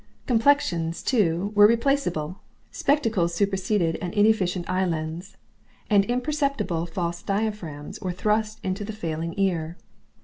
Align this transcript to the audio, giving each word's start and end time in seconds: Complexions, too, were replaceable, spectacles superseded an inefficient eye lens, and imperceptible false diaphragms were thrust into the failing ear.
Complexions, 0.25 1.03
too, 1.03 1.51
were 1.53 1.67
replaceable, 1.67 2.39
spectacles 2.71 3.35
superseded 3.35 3.97
an 3.97 4.13
inefficient 4.13 4.67
eye 4.67 4.83
lens, 4.83 5.37
and 5.91 6.05
imperceptible 6.05 6.87
false 6.87 7.21
diaphragms 7.21 8.01
were 8.01 8.11
thrust 8.11 8.59
into 8.63 8.83
the 8.83 8.93
failing 8.93 9.35
ear. 9.37 9.77